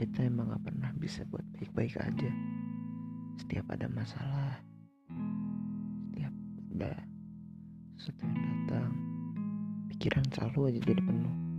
[0.00, 2.32] kita emang gak pernah bisa buat baik-baik aja.
[3.36, 4.64] Setiap ada masalah
[6.08, 6.32] setiap
[6.72, 6.92] ada
[8.00, 8.90] sesuatu yang datang
[9.92, 11.49] pikiran selalu aja jadi penuh.